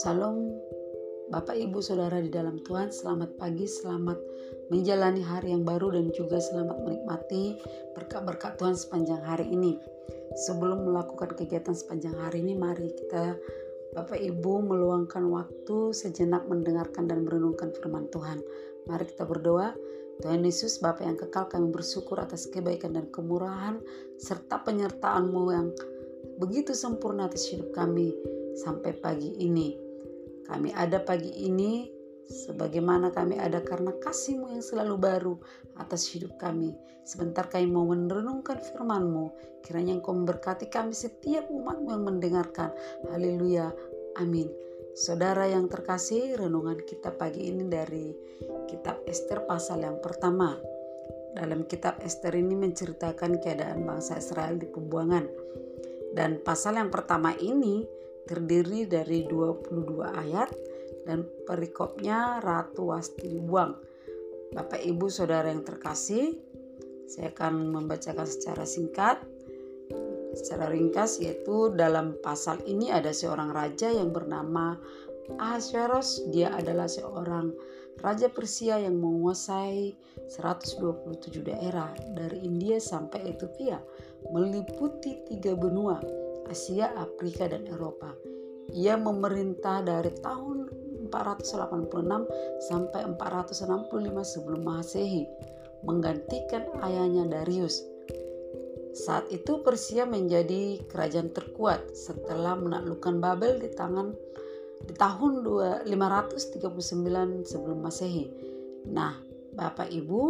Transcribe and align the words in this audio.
Salam 0.00 0.56
Bapak 1.28 1.52
Ibu 1.52 1.84
Saudara 1.84 2.16
di 2.16 2.32
dalam 2.32 2.64
Tuhan, 2.64 2.88
selamat 2.88 3.36
pagi, 3.36 3.68
selamat 3.68 4.16
menjalani 4.72 5.20
hari 5.20 5.52
yang 5.52 5.68
baru 5.68 5.92
dan 5.92 6.08
juga 6.16 6.40
selamat 6.40 6.80
menikmati 6.80 7.60
berkat-berkat 7.92 8.56
Tuhan 8.56 8.72
sepanjang 8.72 9.20
hari 9.20 9.52
ini. 9.52 9.76
Sebelum 10.48 10.88
melakukan 10.88 11.36
kegiatan 11.36 11.76
sepanjang 11.76 12.16
hari 12.16 12.40
ini, 12.40 12.56
mari 12.56 12.88
kita 12.96 13.36
Bapak 13.92 14.16
Ibu 14.16 14.64
meluangkan 14.64 15.28
waktu 15.28 15.92
sejenak 15.92 16.48
mendengarkan 16.48 17.04
dan 17.04 17.28
merenungkan 17.28 17.68
firman 17.76 18.08
Tuhan. 18.08 18.40
Mari 18.88 19.04
kita 19.04 19.28
berdoa. 19.28 19.76
Tuhan 20.18 20.42
Yesus, 20.42 20.82
Bapa 20.82 21.06
yang 21.06 21.14
kekal, 21.14 21.46
kami 21.46 21.70
bersyukur 21.70 22.18
atas 22.18 22.50
kebaikan 22.50 22.98
dan 22.98 23.06
kemurahan 23.14 23.78
serta 24.18 24.66
penyertaan-Mu 24.66 25.42
yang 25.54 25.70
begitu 26.42 26.74
sempurna 26.74 27.30
atas 27.30 27.46
hidup 27.54 27.70
kami 27.70 28.10
sampai 28.58 28.98
pagi 28.98 29.38
ini. 29.38 29.78
Kami 30.42 30.74
ada 30.74 30.98
pagi 30.98 31.30
ini 31.46 31.86
sebagaimana 32.26 33.14
kami 33.14 33.38
ada 33.38 33.62
karena 33.62 33.94
kasih-Mu 33.94 34.58
yang 34.58 34.64
selalu 34.64 34.96
baru 34.98 35.34
atas 35.78 36.10
hidup 36.10 36.34
kami. 36.40 36.74
Sebentar 37.06 37.46
kami 37.46 37.70
mau 37.70 37.86
merenungkan 37.86 38.58
firman-Mu. 38.58 39.30
Kiranya 39.62 40.02
Engkau 40.02 40.18
memberkati 40.18 40.66
kami 40.66 40.98
setiap 40.98 41.46
umat-Mu 41.46 41.94
yang 41.94 42.04
mendengarkan. 42.04 42.74
Haleluya. 43.06 43.70
Amin. 44.18 44.50
Saudara 44.98 45.46
yang 45.46 45.70
terkasih, 45.70 46.34
renungan 46.34 46.82
kita 46.82 47.14
pagi 47.14 47.54
ini 47.54 47.70
dari 47.70 48.10
kitab 48.66 49.06
Esther 49.06 49.46
pasal 49.46 49.86
yang 49.86 50.02
pertama. 50.02 50.58
Dalam 51.38 51.70
kitab 51.70 52.02
Esther 52.02 52.34
ini 52.34 52.58
menceritakan 52.58 53.38
keadaan 53.38 53.86
bangsa 53.86 54.18
Israel 54.18 54.58
di 54.58 54.66
pembuangan. 54.66 55.22
Dan 56.10 56.42
pasal 56.42 56.82
yang 56.82 56.90
pertama 56.90 57.30
ini 57.38 57.86
terdiri 58.26 58.90
dari 58.90 59.22
22 59.22 60.02
ayat 60.02 60.50
dan 61.06 61.22
perikopnya 61.46 62.42
Ratu 62.42 62.90
Wasti 62.90 63.38
dibuang. 63.38 63.78
Bapak 64.50 64.82
Ibu 64.82 65.06
Saudara 65.14 65.46
yang 65.46 65.62
terkasih, 65.62 66.34
saya 67.06 67.30
akan 67.30 67.70
membacakan 67.70 68.26
secara 68.26 68.66
singkat 68.66 69.22
secara 70.38 70.70
ringkas 70.70 71.18
yaitu 71.18 71.74
dalam 71.74 72.14
pasal 72.22 72.62
ini 72.70 72.94
ada 72.94 73.10
seorang 73.10 73.50
raja 73.50 73.90
yang 73.90 74.14
bernama 74.14 74.78
Ahasuerus. 75.36 76.24
Dia 76.30 76.54
adalah 76.54 76.86
seorang 76.86 77.52
raja 77.98 78.30
Persia 78.30 78.78
yang 78.78 78.96
menguasai 79.02 79.92
127 80.30 81.42
daerah 81.42 81.90
dari 82.14 82.46
India 82.46 82.78
sampai 82.78 83.34
Ethiopia, 83.34 83.82
meliputi 84.30 85.26
tiga 85.26 85.58
benua 85.58 85.98
Asia, 86.48 86.96
Afrika, 86.96 87.44
dan 87.50 87.68
Eropa. 87.68 88.14
Ia 88.72 88.96
memerintah 88.96 89.84
dari 89.84 90.12
tahun 90.24 90.68
486 91.08 92.68
sampai 92.68 93.00
465 93.16 94.24
sebelum 94.24 94.62
Masehi, 94.64 95.24
menggantikan 95.84 96.68
ayahnya 96.84 97.28
Darius. 97.28 97.80
Saat 98.98 99.30
itu 99.30 99.62
Persia 99.62 100.02
menjadi 100.02 100.82
kerajaan 100.90 101.30
terkuat 101.30 101.94
setelah 101.94 102.58
menaklukkan 102.58 103.22
Babel 103.22 103.62
di 103.62 103.70
tangan 103.70 104.10
di 104.82 104.94
tahun 104.98 105.46
539 105.86 107.46
sebelum 107.46 107.78
Masehi. 107.78 108.26
Nah, 108.90 109.14
Bapak 109.54 109.94
Ibu, 109.94 110.22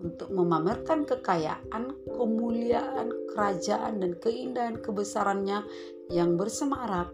untuk 0.00 0.32
memamerkan 0.32 1.04
kekayaan, 1.04 2.08
kemuliaan 2.08 3.12
kerajaan 3.36 4.00
dan 4.00 4.16
keindahan 4.16 4.80
kebesarannya 4.80 5.64
yang 6.08 6.40
bersemarak, 6.40 7.12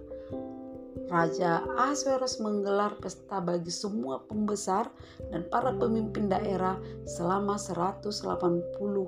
Raja 1.11 1.66
Ahasuerus 1.77 2.41
menggelar 2.41 2.97
pesta 2.97 3.42
bagi 3.42 3.69
semua 3.69 4.22
pembesar 4.22 4.88
dan 5.28 5.44
para 5.50 5.75
pemimpin 5.75 6.31
daerah 6.31 6.78
selama 7.04 7.59
180 7.60 8.09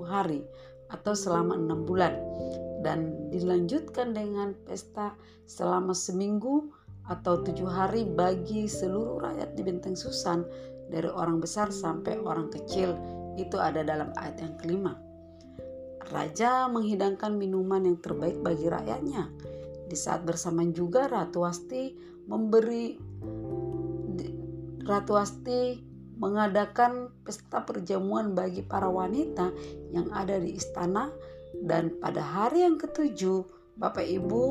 hari 0.05 0.45
atau 0.93 1.13
selama 1.17 1.57
enam 1.57 1.85
bulan 1.87 2.13
dan 2.85 3.29
dilanjutkan 3.33 4.13
dengan 4.13 4.53
pesta 4.65 5.17
selama 5.49 5.97
seminggu 5.97 6.69
atau 7.09 7.41
tujuh 7.41 7.69
hari 7.69 8.05
bagi 8.05 8.65
seluruh 8.65 9.21
rakyat 9.21 9.53
di 9.57 9.61
Benteng 9.65 9.97
Susan 9.97 10.45
dari 10.89 11.09
orang 11.09 11.41
besar 11.41 11.73
sampai 11.73 12.21
orang 12.21 12.49
kecil 12.53 12.93
itu 13.37 13.57
ada 13.57 13.81
dalam 13.81 14.13
ayat 14.17 14.41
yang 14.41 14.53
kelima. 14.61 14.93
Raja 16.05 16.69
menghidangkan 16.69 17.33
minuman 17.33 17.89
yang 17.89 17.97
terbaik 17.97 18.37
bagi 18.45 18.69
rakyatnya. 18.69 19.33
Di 19.89 19.97
saat 19.97 20.21
bersamaan 20.21 20.73
juga 20.73 21.09
Ratu 21.09 21.41
Wasti 21.45 21.93
memberi 22.29 22.97
Ratu 24.85 25.17
Wasti 25.17 25.81
mengadakan 26.15 27.11
pesta 27.23 27.63
perjamuan 27.63 28.31
bagi 28.31 28.63
para 28.63 28.87
wanita 28.87 29.51
yang 29.91 30.11
ada 30.15 30.39
di 30.39 30.55
istana 30.55 31.11
dan 31.63 31.95
pada 31.99 32.23
hari 32.23 32.63
yang 32.67 32.79
ketujuh 32.79 33.43
Bapak 33.75 34.07
Ibu 34.07 34.43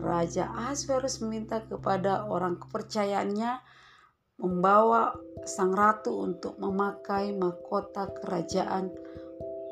Raja 0.00 0.48
Ahasverus 0.52 1.20
meminta 1.20 1.64
kepada 1.64 2.24
orang 2.28 2.60
kepercayaannya 2.60 3.60
membawa 4.40 5.14
sang 5.44 5.72
ratu 5.76 6.24
untuk 6.24 6.56
memakai 6.58 7.32
mahkota 7.36 8.10
kerajaan 8.24 8.90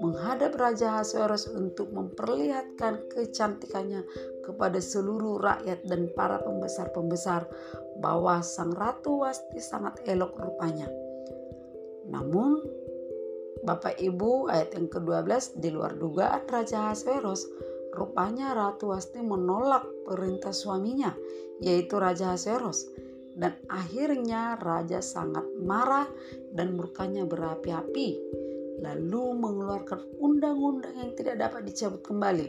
menghadap 0.03 0.59
Raja 0.59 0.99
Ahasuerus 0.99 1.47
untuk 1.47 1.95
memperlihatkan 1.95 3.07
kecantikannya 3.15 4.03
kepada 4.43 4.83
seluruh 4.83 5.39
rakyat 5.39 5.87
dan 5.87 6.11
para 6.19 6.43
pembesar-pembesar 6.43 7.47
bahwa 8.03 8.43
sang 8.43 8.75
ratu 8.75 9.23
Wasti 9.23 9.63
sangat 9.63 10.03
elok 10.11 10.35
rupanya. 10.43 10.91
Namun 12.09 12.63
Bapak 13.63 13.95
Ibu 14.03 14.51
ayat 14.51 14.75
yang 14.75 14.91
ke-12 14.91 15.63
di 15.63 15.71
luar 15.71 15.95
dugaan 15.95 16.43
Raja 16.51 16.91
Ahasuerus 16.91 17.47
rupanya 17.95 18.57
Ratu 18.59 18.91
Wasti 18.91 19.23
menolak 19.23 19.87
perintah 20.03 20.51
suaminya 20.51 21.15
yaitu 21.63 21.95
Raja 22.01 22.35
Ahasuerus 22.35 22.91
dan 23.33 23.57
akhirnya 23.73 24.61
raja 24.61 25.01
sangat 25.01 25.45
marah 25.57 26.05
dan 26.53 26.77
murkanya 26.77 27.25
berapi-api 27.25 28.21
lalu 28.83 29.39
mengeluarkan 29.39 30.01
undang-undang 30.19 30.93
yang 30.99 31.13
tidak 31.15 31.39
dapat 31.39 31.63
dicabut 31.71 32.03
kembali. 32.03 32.49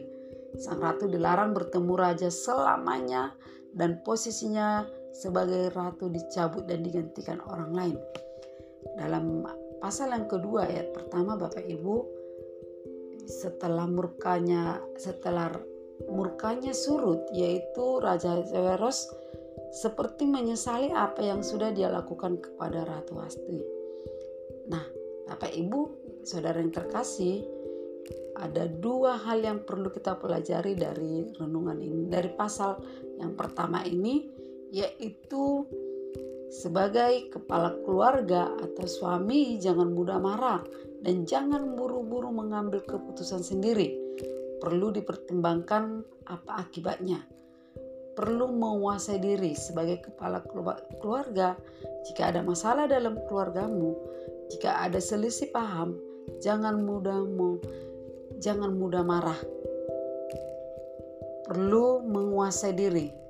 Sang 0.58 0.82
ratu 0.82 1.06
dilarang 1.06 1.54
bertemu 1.54 1.94
raja 1.94 2.30
selamanya 2.34 3.34
dan 3.74 4.02
posisinya 4.02 4.86
sebagai 5.14 5.70
ratu 5.74 6.10
dicabut 6.10 6.66
dan 6.66 6.82
digantikan 6.82 7.38
orang 7.46 7.72
lain. 7.74 7.98
Dalam 8.98 9.44
pasal 9.80 10.16
yang 10.16 10.28
kedua 10.28 10.68
ayat 10.70 10.96
pertama 10.96 11.36
Bapak 11.36 11.64
Ibu 11.64 11.96
setelah 13.24 13.88
murkanya 13.88 14.84
setelah 15.00 15.52
murkanya 16.12 16.76
surut 16.76 17.24
yaitu 17.32 18.00
Raja 18.04 18.44
Zeros 18.44 19.08
seperti 19.74 20.30
menyesali 20.30 20.94
apa 20.94 21.26
yang 21.26 21.42
sudah 21.42 21.74
dia 21.74 21.90
lakukan 21.90 22.38
kepada 22.38 22.86
Ratu 22.86 23.18
Asti. 23.18 23.58
Nah, 24.70 24.86
Bapak 25.26 25.50
Ibu, 25.50 25.80
saudara 26.22 26.62
yang 26.62 26.70
terkasih, 26.70 27.42
ada 28.38 28.70
dua 28.70 29.18
hal 29.18 29.42
yang 29.42 29.66
perlu 29.66 29.90
kita 29.90 30.14
pelajari 30.22 30.78
dari 30.78 31.26
renungan 31.34 31.82
ini. 31.82 32.06
Dari 32.06 32.30
pasal 32.38 32.78
yang 33.18 33.34
pertama 33.34 33.82
ini, 33.82 34.30
yaitu 34.70 35.66
sebagai 36.54 37.34
kepala 37.34 37.74
keluarga 37.82 38.54
atau 38.62 38.86
suami 38.86 39.58
jangan 39.58 39.90
mudah 39.90 40.22
marah 40.22 40.62
dan 41.02 41.26
jangan 41.26 41.74
buru-buru 41.74 42.30
mengambil 42.30 42.86
keputusan 42.86 43.42
sendiri. 43.42 43.98
Perlu 44.62 44.94
dipertimbangkan 44.94 46.06
apa 46.30 46.62
akibatnya 46.62 47.26
perlu 48.14 48.46
menguasai 48.54 49.18
diri 49.18 49.58
sebagai 49.58 50.10
kepala 50.10 50.46
keluarga. 51.02 51.58
Jika 52.06 52.30
ada 52.30 52.46
masalah 52.46 52.86
dalam 52.86 53.18
keluargamu, 53.26 53.98
jika 54.54 54.86
ada 54.86 55.02
selisih 55.02 55.50
paham, 55.50 55.98
jangan 56.40 56.78
mudah 56.86 57.26
mau, 57.26 57.58
jangan 58.38 58.72
mudah 58.78 59.02
marah. 59.02 59.40
Perlu 61.44 62.06
menguasai 62.06 62.74
diri. 62.78 63.23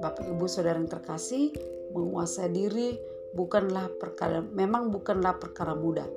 Bapak 0.00 0.24
Ibu 0.24 0.48
Saudara 0.48 0.80
yang 0.80 0.88
terkasih, 0.88 1.52
menguasai 1.92 2.50
diri 2.50 2.96
bukanlah 3.36 3.86
perkara 4.00 4.42
memang 4.42 4.90
bukanlah 4.90 5.36
perkara 5.38 5.76
mudah. 5.76 6.08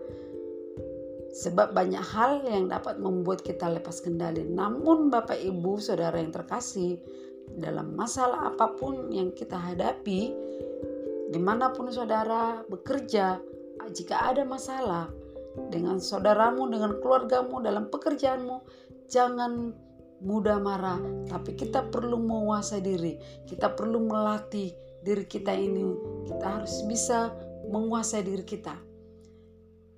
Sebab 1.33 1.73
banyak 1.73 2.01
hal 2.13 2.45
yang 2.45 2.69
dapat 2.69 3.01
membuat 3.01 3.41
kita 3.41 3.65
lepas 3.67 3.99
kendali. 3.99 4.45
Namun 4.45 5.09
Bapak 5.09 5.37
Ibu 5.37 5.81
Saudara 5.81 6.15
yang 6.21 6.31
terkasih, 6.31 7.01
dalam 7.57 7.93
masalah 7.97 8.53
apa 8.53 8.71
pun 8.77 9.09
yang 9.11 9.33
kita 9.33 9.57
hadapi, 9.57 10.31
di 11.33 11.39
mana 11.41 11.73
pun 11.73 11.89
saudara 11.89 12.61
bekerja, 12.69 13.41
jika 13.89 14.29
ada 14.29 14.45
masalah 14.45 15.09
dengan 15.73 15.97
saudaramu, 15.97 16.69
dengan 16.69 17.01
keluargamu, 17.01 17.61
dalam 17.61 17.89
pekerjaanmu, 17.89 18.57
jangan 19.09 19.73
mudah 20.23 20.57
marah, 20.57 21.03
tapi 21.27 21.53
kita 21.53 21.91
perlu 21.91 22.17
menguasai 22.17 22.79
diri. 22.79 23.19
Kita 23.43 23.75
perlu 23.75 23.99
melatih 24.07 24.71
diri 25.03 25.27
kita 25.27 25.51
ini. 25.51 25.83
Kita 26.25 26.59
harus 26.59 26.81
bisa 26.87 27.35
menguasai 27.67 28.23
diri 28.23 28.47
kita. 28.47 28.75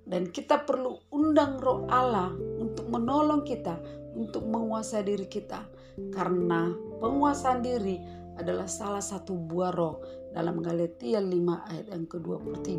Dan 0.06 0.30
kita 0.30 0.66
perlu 0.66 0.98
undang 1.13 1.57
roh 1.62 1.86
Allah 1.89 2.33
untuk 2.62 2.89
menolong 2.89 3.45
kita, 3.45 3.77
untuk 4.18 4.45
menguasai 4.45 5.06
diri 5.06 5.25
kita. 5.30 5.66
Karena 6.13 6.74
penguasaan 7.01 7.62
diri 7.66 7.98
adalah 8.36 8.68
salah 8.68 9.01
satu 9.01 9.33
buah 9.33 9.71
roh 9.74 10.01
dalam 10.36 10.60
Galatia 10.60 11.24
5 11.24 11.71
ayat 11.71 11.88
yang 11.89 12.06
ke-23. 12.06 12.69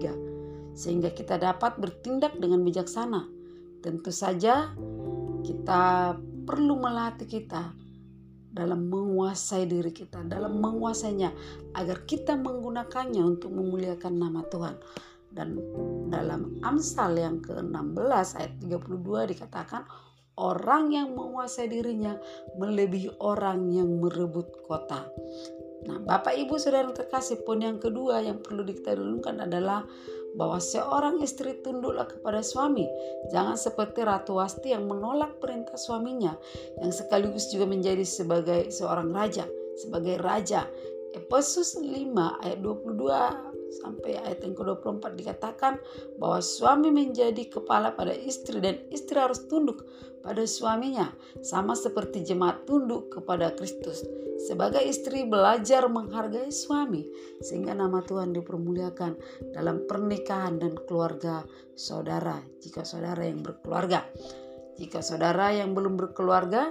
Sehingga 0.77 1.11
kita 1.17 1.41
dapat 1.41 1.81
bertindak 1.81 2.37
dengan 2.37 2.61
bijaksana. 2.61 3.27
Tentu 3.81 4.13
saja 4.13 4.77
kita 5.43 6.15
perlu 6.47 6.79
melatih 6.79 7.27
kita 7.27 7.75
dalam 8.57 8.89
menguasai 8.89 9.69
diri 9.69 9.93
kita, 9.93 10.25
dalam 10.25 10.57
menguasainya 10.63 11.29
agar 11.77 12.09
kita 12.09 12.39
menggunakannya 12.41 13.21
untuk 13.21 13.53
memuliakan 13.53 14.15
nama 14.17 14.41
Tuhan. 14.49 14.77
Dan 15.29 15.61
dalam 16.09 16.57
Amsal 16.65 17.21
yang 17.21 17.45
ke-16 17.45 18.29
ayat 18.41 18.53
32 18.65 19.37
dikatakan 19.37 19.85
orang 20.41 20.97
yang 20.97 21.13
menguasai 21.13 21.69
dirinya 21.69 22.17
melebihi 22.57 23.21
orang 23.21 23.69
yang 23.69 24.01
merebut 24.01 24.49
kota. 24.65 25.05
Nah, 25.85 26.01
Bapak 26.01 26.35
Ibu 26.35 26.57
Saudara 26.57 26.89
terkasih, 26.89 27.45
pun 27.45 27.61
yang 27.61 27.77
kedua 27.77 28.25
yang 28.25 28.41
perlu 28.41 28.65
kita 28.65 28.97
dulukan 28.97 29.45
adalah 29.45 29.85
bahwa 30.37 30.61
seorang 30.61 31.25
istri 31.25 31.57
tunduklah 31.65 32.07
kepada 32.07 32.45
suami. 32.45 32.85
Jangan 33.33 33.57
seperti 33.57 34.05
Ratu 34.05 34.37
Wasti 34.37 34.77
yang 34.77 34.85
menolak 34.85 35.41
perintah 35.41 35.81
suaminya 35.81 36.37
yang 36.79 36.93
sekaligus 36.93 37.49
juga 37.49 37.65
menjadi 37.65 38.05
sebagai 38.05 38.69
seorang 38.69 39.11
raja, 39.11 39.49
sebagai 39.81 40.21
raja. 40.21 40.69
Efesus 41.17 41.81
5 41.81 42.45
ayat 42.45 42.61
22 42.61 43.56
sampai 43.71 44.19
ayat 44.19 44.43
yang 44.43 44.55
ke-24 44.55 45.05
dikatakan 45.19 45.79
bahwa 46.17 46.41
suami 46.41 46.91
menjadi 46.91 47.47
kepala 47.51 47.93
pada 47.93 48.15
istri 48.15 48.63
dan 48.63 48.79
istri 48.91 49.19
harus 49.19 49.45
tunduk 49.51 49.85
pada 50.27 50.43
suaminya 50.43 51.15
sama 51.39 51.79
seperti 51.79 52.27
jemaat 52.27 52.67
tunduk 52.67 53.15
kepada 53.15 53.55
Kristus. 53.55 54.03
Sebagai 54.37 54.85
istri 54.85 55.25
belajar 55.25 55.89
menghargai 55.89 56.53
suami 56.53 57.07
sehingga 57.41 57.73
nama 57.73 58.03
Tuhan 58.05 58.37
dipermuliakan 58.37 59.13
dalam 59.57 59.89
pernikahan 59.89 60.61
dan 60.61 60.77
keluarga 60.85 61.47
saudara 61.79 62.37
jika 62.61 62.83
saudara 62.85 63.25
yang 63.25 63.41
berkeluarga. 63.41 64.05
Jika 64.77 65.01
saudara 65.01 65.57
yang 65.57 65.73
belum 65.73 65.97
berkeluarga 65.97 66.69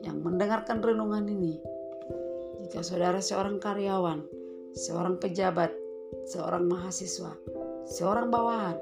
yang 0.00 0.24
mendengarkan 0.24 0.80
renungan 0.80 1.28
ini, 1.28 1.60
jika 2.64 2.80
saudara 2.80 3.20
seorang 3.20 3.60
karyawan, 3.60 4.24
seorang 4.72 5.20
pejabat, 5.20 5.68
seorang 6.26 6.66
mahasiswa, 6.66 7.32
seorang 7.86 8.28
bawahan, 8.28 8.76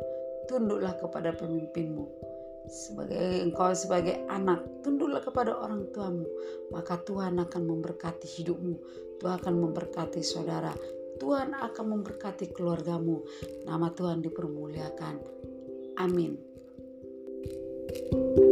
tunduklah 0.49 0.97
kepada 0.97 1.37
pemimpinmu. 1.37 2.09
Sebagai 2.65 3.45
engkau 3.45 3.77
sebagai 3.77 4.25
anak 4.33 4.65
tunduklah 4.81 5.21
kepada 5.21 5.53
orang 5.53 5.85
tuamu. 5.93 6.25
Maka 6.73 6.97
Tuhan 7.05 7.37
akan 7.37 7.63
memberkati 7.69 8.25
hidupmu. 8.25 8.77
Tuhan 9.21 9.37
akan 9.37 9.55
memberkati 9.69 10.25
saudara. 10.25 10.73
Tuhan 11.21 11.53
akan 11.53 11.85
memberkati 11.93 12.57
keluargamu. 12.57 13.21
Nama 13.69 13.93
Tuhan 13.93 14.25
dipermuliakan. 14.25 15.15
Amin. 16.01 16.57
thank 17.95 18.39
you 18.39 18.44